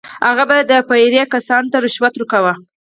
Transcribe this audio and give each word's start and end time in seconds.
هغه 0.27 0.43
به 0.49 0.57
د 0.71 0.73
پیرې 0.89 1.21
کسانو 1.33 1.71
ته 1.71 1.77
رشوت 1.85 2.13
ورکاوه. 2.15 2.53